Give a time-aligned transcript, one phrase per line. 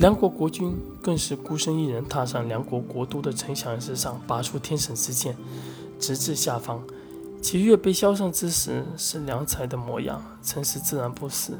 [0.00, 5.36] 梁国国君更是孤身一人踏上梁国国都的城墙之上，拔出天神之剑，
[5.98, 6.82] 直至下方。
[7.42, 11.58] 齐月被削上之时是良才的模样，陈实自然不死，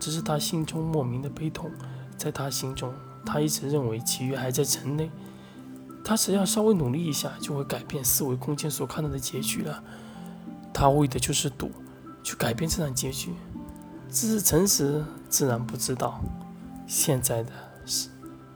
[0.00, 1.70] 只是他心中莫名的悲痛。
[2.16, 2.94] 在他心中，
[3.26, 5.10] 他一直认为齐月还在城内，
[6.02, 9.84] 他只要稍微努力一下，就会改变四维空间所看到的结局了。
[10.72, 11.70] 他为的就是赌，
[12.22, 13.34] 去改变这场结局。
[14.08, 16.18] 只是陈实自然不知道。
[16.86, 17.52] 现在的
[17.86, 18.10] 事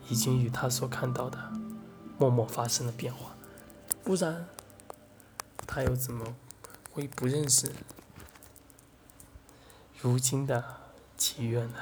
[0.08, 1.38] 已经与他所看到的
[2.18, 3.34] 默默发生了变化，
[4.04, 4.46] 不然
[5.66, 6.34] 他又怎么
[6.92, 7.72] 会不认识
[10.00, 10.62] 如今的
[11.16, 11.78] 祈愿呢？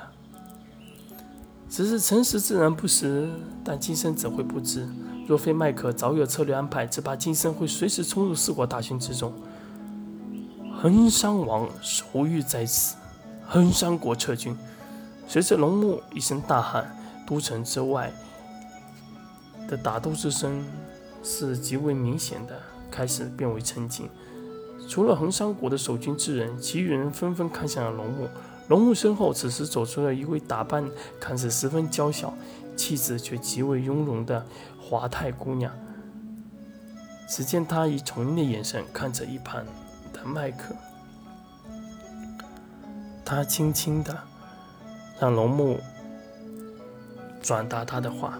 [1.69, 3.29] 只是诚实自然不识，
[3.65, 4.89] 但今生怎会不知？
[5.27, 9.33] 若非麦克早有策略安排，只怕今生会随时冲入四国大军之中。
[10.81, 12.95] 衡山王手谕在此，
[13.47, 14.57] 衡山国撤军。
[15.27, 16.97] 随着龙木一声大喊，
[17.27, 18.13] 都城之外
[19.69, 20.65] 的打斗之声
[21.23, 24.09] 是极为明显的，开始变为沉静。
[24.89, 28.29] 除了衡山国的守军之人，其余人纷纷看向了龙木。
[28.69, 30.85] 龙木身后，此时走出了一位打扮
[31.19, 32.33] 看似十分娇小、
[32.77, 34.47] 气质却极为雍容的
[34.79, 35.73] 华太姑娘。
[37.27, 39.65] 只见她以宠溺的眼神看着一旁
[40.13, 40.75] 的麦克，
[43.25, 44.17] 她轻轻的。
[45.25, 45.81] 让龙木
[47.41, 48.39] 转达他的话。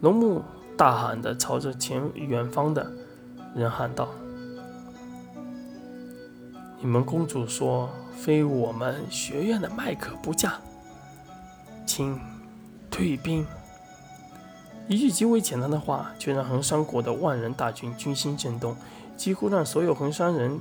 [0.00, 0.40] 龙木
[0.78, 2.90] 大喊的朝着前远方的
[3.54, 4.08] 人喊道
[6.80, 10.54] ：“你们公主说非我们学院的麦克不嫁，
[11.84, 12.18] 请
[12.90, 13.44] 退兵。”
[14.88, 18.74] 一句极为简单的话，却让衡山国的万人大军军心震动，
[19.18, 20.58] 几乎让所有衡山人，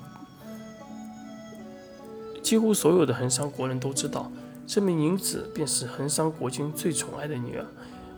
[2.44, 4.30] 几乎所有的衡山国人都知道。
[4.66, 7.66] 这名女子便是衡山国君最宠爱的女儿。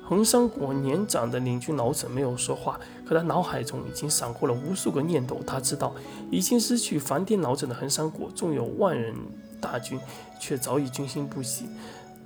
[0.06, 5.42] 衡山国年长的领军老者没有说话，可他脑海中已经闪过了无数个念头。
[5.48, 5.96] 他知道，
[6.30, 9.16] 已经失去梵天老者的衡山国，纵有万人
[9.62, 9.98] 大军，
[10.40, 11.70] 却早已军心不息。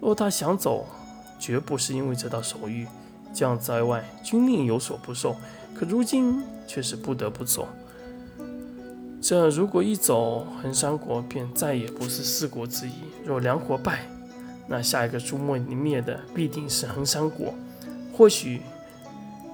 [0.02, 0.88] 若他想走，
[1.40, 2.88] 绝不是因为这道手谕，
[3.32, 5.36] 将在外，军令有所不受。
[5.76, 7.68] 可如今却是不得不走。
[9.20, 12.94] 这如果一走，衡山国便再也不是四国之一。
[13.26, 14.08] 若梁国败，
[14.68, 17.54] 那下一个诛灭的必定是衡山国。
[18.14, 18.62] 或许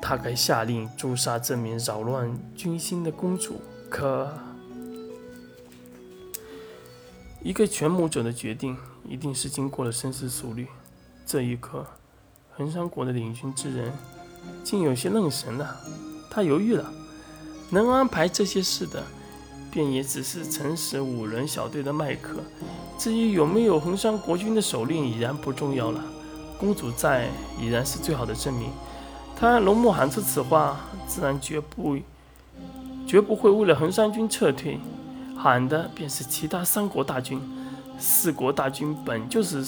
[0.02, 3.62] 他该下令诛杀这名扰乱军心的公主。
[3.90, 4.32] 可
[7.42, 10.68] 一个权谋者的决定，一定是经过了深思熟虑。
[11.26, 11.86] 这一刻，
[12.52, 13.92] 衡山国的领军之人
[14.64, 15.80] 竟有些愣神了。
[16.30, 16.92] 他犹豫了，
[17.70, 19.02] 能安排这些事的。
[19.74, 22.38] 便也只是诚实五人小队的麦克，
[22.96, 26.00] 至于有没有衡山国君的手令，已然不重要了。
[26.60, 27.28] 公主在，
[27.60, 28.70] 已然是最好的证明。
[29.36, 31.98] 他龙木喊出此话，自然绝不
[33.08, 34.80] 绝不会为了衡山军撤退，
[35.36, 37.42] 喊的便是其他三国大军。
[37.98, 39.66] 四国大军本就是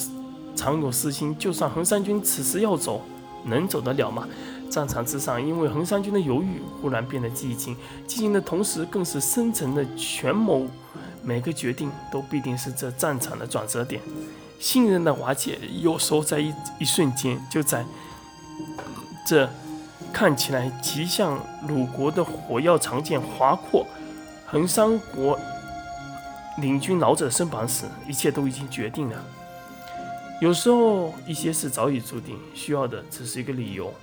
[0.56, 3.02] 常有私心，就算衡山军此时要走，
[3.46, 4.28] 能走得了吗？
[4.70, 7.76] 战场之上，因为衡山军的犹豫，忽然变得寂静。
[8.08, 10.68] 寂静的同时，更是深沉的权谋。
[11.24, 14.02] 每个决定都必定是这战场的转折点。
[14.60, 17.84] 信任的瓦解，有时候在一一瞬间，就在
[19.26, 19.50] 这
[20.14, 23.86] 看起来极像鲁国的火药长剑划过
[24.46, 25.40] 衡山国
[26.60, 29.24] 领军老者身旁时，一切都已经决定了。
[30.42, 33.94] 有时候，一些事早已注定，需要的只是一个理由。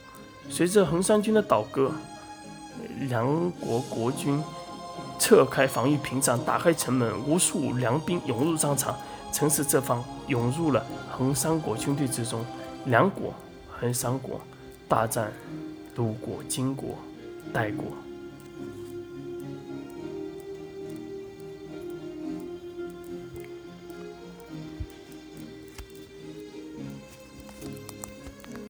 [0.48, 1.93] 随着衡山军的倒戈，
[3.00, 4.42] 梁国国军
[5.19, 8.97] 撤开防御屏障，打开城门，无数凉兵涌入战场。
[9.31, 12.44] 城市这方涌入了衡山国军队之中。
[12.87, 13.32] 梁国、
[13.71, 14.41] 衡山国
[14.88, 15.32] 大战
[15.97, 16.97] 鲁国、金国、
[17.53, 17.84] 代国。